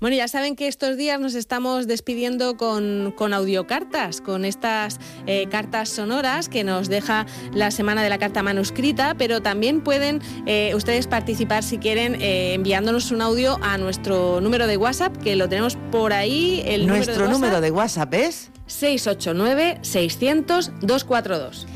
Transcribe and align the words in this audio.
Bueno, 0.00 0.16
ya 0.16 0.28
saben 0.28 0.54
que 0.54 0.68
estos 0.68 0.96
días 0.96 1.18
nos 1.18 1.34
estamos 1.34 1.88
despidiendo 1.88 2.56
con, 2.56 3.12
con 3.16 3.34
audiocartas, 3.34 4.20
con 4.20 4.44
estas 4.44 5.00
eh, 5.26 5.48
cartas 5.50 5.88
sonoras 5.88 6.48
que 6.48 6.62
nos 6.62 6.88
deja 6.88 7.26
la 7.52 7.72
semana 7.72 8.02
de 8.04 8.08
la 8.08 8.18
carta 8.18 8.44
manuscrita, 8.44 9.16
pero 9.18 9.40
también 9.42 9.80
pueden 9.80 10.20
eh, 10.46 10.72
ustedes 10.76 11.08
participar 11.08 11.64
si 11.64 11.78
quieren 11.78 12.14
eh, 12.20 12.54
enviándonos 12.54 13.10
un 13.10 13.22
audio 13.22 13.58
a 13.62 13.76
nuestro 13.76 14.40
número 14.40 14.68
de 14.68 14.76
WhatsApp, 14.76 15.16
que 15.16 15.34
lo 15.34 15.48
tenemos 15.48 15.76
por 15.90 16.12
ahí. 16.12 16.62
El 16.64 16.86
nuestro 16.86 17.26
número 17.28 17.60
de 17.60 17.72
WhatsApp, 17.72 18.12
número 18.12 18.14
de 18.14 18.14
WhatsApp 18.14 18.14
es 18.14 18.50
689 18.66 19.78
600 19.82 20.72
242. 20.80 21.66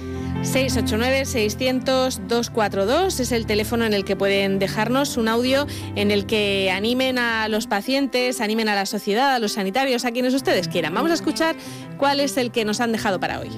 689-600-242 0.42 3.20
es 3.20 3.30
el 3.30 3.46
teléfono 3.46 3.84
en 3.84 3.94
el 3.94 4.04
que 4.04 4.16
pueden 4.16 4.58
dejarnos 4.58 5.16
un 5.16 5.28
audio 5.28 5.68
en 5.94 6.10
el 6.10 6.26
que 6.26 6.72
animen 6.72 7.16
a 7.18 7.46
los 7.48 7.68
pacientes, 7.68 8.40
animen 8.40 8.68
a 8.68 8.74
la 8.74 8.86
sociedad, 8.86 9.36
a 9.36 9.38
los 9.38 9.52
sanitarios, 9.52 10.04
a 10.04 10.10
quienes 10.10 10.34
ustedes 10.34 10.66
quieran. 10.66 10.94
Vamos 10.94 11.12
a 11.12 11.14
escuchar 11.14 11.54
cuál 11.96 12.18
es 12.18 12.36
el 12.36 12.50
que 12.50 12.64
nos 12.64 12.80
han 12.80 12.90
dejado 12.90 13.20
para 13.20 13.38
hoy. 13.38 13.50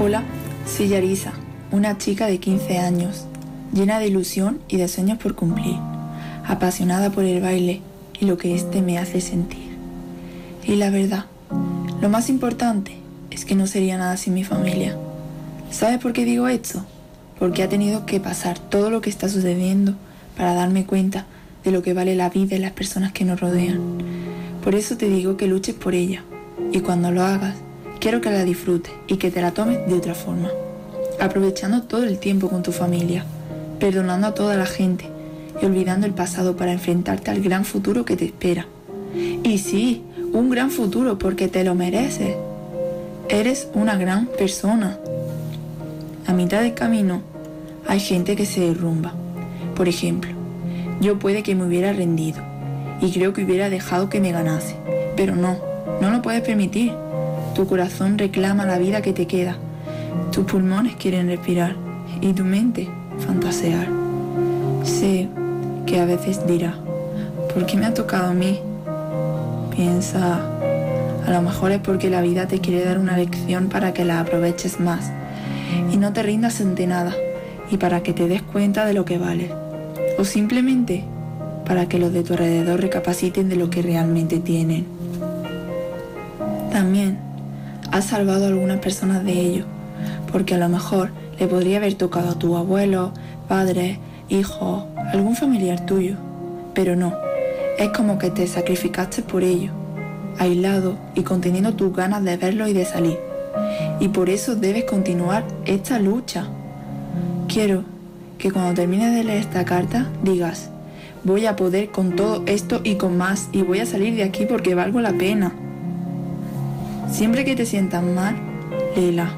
Hola, 0.00 0.24
soy 0.66 0.88
Yarisa, 0.88 1.32
una 1.70 1.96
chica 1.96 2.26
de 2.26 2.38
15 2.38 2.78
años, 2.78 3.26
llena 3.72 4.00
de 4.00 4.08
ilusión 4.08 4.58
y 4.66 4.78
de 4.78 4.88
sueños 4.88 5.18
por 5.18 5.36
cumplir, 5.36 5.76
apasionada 6.44 7.10
por 7.10 7.22
el 7.24 7.40
baile 7.40 7.82
y 8.18 8.24
lo 8.26 8.36
que 8.36 8.52
éste 8.52 8.82
me 8.82 8.98
hace 8.98 9.20
sentir. 9.20 9.76
Y 10.64 10.74
la 10.76 10.90
verdad, 10.90 11.26
lo 12.04 12.10
más 12.10 12.28
importante 12.28 12.98
es 13.30 13.46
que 13.46 13.54
no 13.54 13.66
sería 13.66 13.96
nada 13.96 14.18
sin 14.18 14.34
mi 14.34 14.44
familia. 14.44 14.94
¿Sabes 15.70 15.96
por 16.00 16.12
qué 16.12 16.26
digo 16.26 16.48
esto? 16.48 16.84
Porque 17.38 17.62
ha 17.62 17.68
tenido 17.70 18.04
que 18.04 18.20
pasar 18.20 18.58
todo 18.58 18.90
lo 18.90 19.00
que 19.00 19.08
está 19.08 19.30
sucediendo 19.30 19.94
para 20.36 20.52
darme 20.52 20.84
cuenta 20.84 21.24
de 21.64 21.70
lo 21.70 21.82
que 21.82 21.94
vale 21.94 22.14
la 22.14 22.28
vida 22.28 22.56
y 22.56 22.58
las 22.58 22.72
personas 22.72 23.12
que 23.12 23.24
nos 23.24 23.40
rodean. 23.40 23.80
Por 24.62 24.74
eso 24.74 24.98
te 24.98 25.08
digo 25.08 25.38
que 25.38 25.46
luches 25.46 25.76
por 25.76 25.94
ella. 25.94 26.22
Y 26.72 26.80
cuando 26.80 27.10
lo 27.10 27.22
hagas, 27.22 27.54
quiero 28.00 28.20
que 28.20 28.30
la 28.30 28.44
disfrutes 28.44 28.92
y 29.06 29.16
que 29.16 29.30
te 29.30 29.40
la 29.40 29.52
tomes 29.52 29.78
de 29.88 29.94
otra 29.94 30.14
forma. 30.14 30.50
Aprovechando 31.18 31.84
todo 31.84 32.04
el 32.04 32.18
tiempo 32.18 32.50
con 32.50 32.62
tu 32.62 32.72
familia, 32.72 33.24
perdonando 33.80 34.26
a 34.26 34.34
toda 34.34 34.58
la 34.58 34.66
gente 34.66 35.08
y 35.62 35.64
olvidando 35.64 36.06
el 36.06 36.12
pasado 36.12 36.54
para 36.54 36.72
enfrentarte 36.72 37.30
al 37.30 37.40
gran 37.40 37.64
futuro 37.64 38.04
que 38.04 38.18
te 38.18 38.26
espera. 38.26 38.66
Y 39.42 39.56
sí, 39.56 40.02
un 40.34 40.50
gran 40.50 40.70
futuro 40.70 41.16
porque 41.16 41.46
te 41.46 41.62
lo 41.62 41.76
mereces. 41.76 42.34
Eres 43.28 43.68
una 43.72 43.96
gran 43.96 44.26
persona. 44.26 44.98
A 46.26 46.32
mitad 46.32 46.60
del 46.60 46.74
camino 46.74 47.22
hay 47.86 48.00
gente 48.00 48.34
que 48.34 48.44
se 48.44 48.60
derrumba. 48.60 49.14
Por 49.76 49.88
ejemplo, 49.88 50.32
yo 51.00 51.20
puede 51.20 51.44
que 51.44 51.54
me 51.54 51.64
hubiera 51.64 51.92
rendido 51.92 52.42
y 53.00 53.12
creo 53.12 53.32
que 53.32 53.44
hubiera 53.44 53.70
dejado 53.70 54.08
que 54.08 54.20
me 54.20 54.32
ganase. 54.32 54.76
Pero 55.16 55.36
no, 55.36 55.56
no 56.00 56.10
lo 56.10 56.20
puedes 56.20 56.42
permitir. 56.42 56.92
Tu 57.54 57.66
corazón 57.68 58.18
reclama 58.18 58.66
la 58.66 58.78
vida 58.78 59.02
que 59.02 59.12
te 59.12 59.28
queda. 59.28 59.56
Tus 60.32 60.44
pulmones 60.46 60.96
quieren 60.96 61.28
respirar 61.28 61.76
y 62.20 62.32
tu 62.32 62.44
mente 62.44 62.88
fantasear. 63.20 63.86
Sé 64.82 65.28
que 65.86 66.00
a 66.00 66.06
veces 66.06 66.44
dirá, 66.44 66.74
¿por 67.54 67.66
qué 67.66 67.76
me 67.76 67.86
ha 67.86 67.94
tocado 67.94 68.30
a 68.30 68.34
mí? 68.34 68.58
Piensa, 69.76 70.40
a 71.26 71.30
lo 71.30 71.42
mejor 71.42 71.72
es 71.72 71.80
porque 71.80 72.08
la 72.08 72.20
vida 72.20 72.46
te 72.46 72.60
quiere 72.60 72.84
dar 72.84 72.98
una 72.98 73.16
lección 73.16 73.68
para 73.68 73.92
que 73.92 74.04
la 74.04 74.20
aproveches 74.20 74.78
más 74.78 75.10
y 75.92 75.96
no 75.96 76.12
te 76.12 76.22
rindas 76.22 76.60
ante 76.60 76.86
nada 76.86 77.12
y 77.72 77.76
para 77.76 78.02
que 78.02 78.12
te 78.12 78.28
des 78.28 78.42
cuenta 78.42 78.86
de 78.86 78.94
lo 78.94 79.04
que 79.04 79.18
vale. 79.18 79.50
O 80.16 80.24
simplemente 80.24 81.02
para 81.66 81.88
que 81.88 81.98
los 81.98 82.12
de 82.12 82.22
tu 82.22 82.34
alrededor 82.34 82.80
recapaciten 82.80 83.48
de 83.48 83.56
lo 83.56 83.68
que 83.68 83.82
realmente 83.82 84.38
tienen. 84.38 84.86
También 86.70 87.18
has 87.90 88.06
salvado 88.06 88.44
a 88.44 88.48
algunas 88.48 88.78
personas 88.78 89.24
de 89.24 89.32
ello, 89.32 89.64
porque 90.30 90.54
a 90.54 90.58
lo 90.58 90.68
mejor 90.68 91.10
le 91.38 91.48
podría 91.48 91.78
haber 91.78 91.94
tocado 91.94 92.30
a 92.30 92.38
tu 92.38 92.56
abuelo, 92.56 93.12
padre, 93.48 93.98
hijo, 94.28 94.86
algún 95.12 95.34
familiar 95.34 95.84
tuyo, 95.84 96.16
pero 96.74 96.94
no 96.94 97.33
es 97.78 97.88
como 97.90 98.18
que 98.18 98.30
te 98.30 98.46
sacrificaste 98.46 99.22
por 99.22 99.42
ello, 99.42 99.72
aislado 100.38 100.96
y 101.14 101.22
conteniendo 101.22 101.74
tus 101.74 101.94
ganas 101.94 102.22
de 102.22 102.36
verlo 102.36 102.68
y 102.68 102.72
de 102.72 102.84
salir. 102.84 103.18
Y 104.00 104.08
por 104.08 104.30
eso 104.30 104.54
debes 104.56 104.84
continuar 104.84 105.44
esta 105.64 105.98
lucha. 105.98 106.46
Quiero 107.48 107.84
que 108.38 108.50
cuando 108.50 108.74
termines 108.74 109.14
de 109.14 109.24
leer 109.24 109.38
esta 109.40 109.64
carta 109.64 110.08
digas, 110.22 110.70
voy 111.24 111.46
a 111.46 111.56
poder 111.56 111.90
con 111.90 112.14
todo 112.16 112.42
esto 112.46 112.80
y 112.84 112.96
con 112.96 113.16
más 113.16 113.48
y 113.52 113.62
voy 113.62 113.80
a 113.80 113.86
salir 113.86 114.14
de 114.14 114.22
aquí 114.22 114.46
porque 114.46 114.74
valgo 114.74 115.00
la 115.00 115.12
pena. 115.12 115.52
Siempre 117.10 117.44
que 117.44 117.56
te 117.56 117.66
sientas 117.66 118.02
mal, 118.02 118.36
léela. 118.96 119.30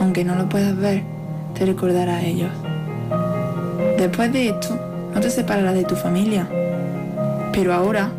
Aunque 0.00 0.24
no 0.24 0.34
lo 0.36 0.48
puedas 0.48 0.76
ver, 0.76 1.02
te 1.54 1.66
recordará 1.66 2.16
a 2.16 2.22
ellos. 2.22 2.50
Después 3.98 4.32
de 4.32 4.48
esto, 4.48 4.78
no 5.14 5.20
te 5.20 5.30
separarás 5.30 5.74
de 5.74 5.84
tu 5.84 5.94
familia, 5.96 6.48
pero 7.52 7.72
ahora 7.74 8.10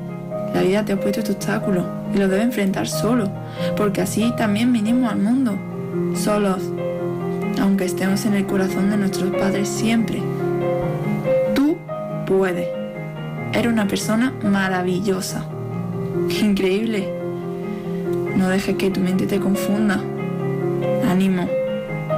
la 0.53 0.61
vida 0.61 0.83
te 0.83 0.93
ha 0.93 0.99
puesto 0.99 1.19
este 1.21 1.31
obstáculo 1.33 1.85
y 2.13 2.17
lo 2.17 2.27
debes 2.27 2.45
enfrentar 2.45 2.87
solo, 2.87 3.29
porque 3.77 4.01
así 4.01 4.33
también 4.37 4.73
vinimos 4.73 5.11
al 5.11 5.19
mundo, 5.19 5.57
solos, 6.15 6.61
aunque 7.61 7.85
estemos 7.85 8.25
en 8.25 8.33
el 8.33 8.45
corazón 8.45 8.89
de 8.89 8.97
nuestros 8.97 9.31
padres 9.35 9.67
siempre. 9.67 10.21
Tú 11.55 11.77
puedes. 12.25 12.67
Eres 13.53 13.71
una 13.71 13.87
persona 13.87 14.33
maravillosa. 14.43 15.45
Increíble. 16.41 17.09
No 18.37 18.47
dejes 18.49 18.75
que 18.75 18.89
tu 18.89 18.99
mente 18.99 19.27
te 19.27 19.39
confunda. 19.39 20.01
Ánimo. 21.09 21.47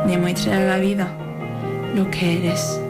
Demuestra 0.07 0.57
a 0.57 0.63
la 0.63 0.77
vida 0.77 1.07
lo 1.95 2.09
que 2.11 2.37
eres. 2.37 2.82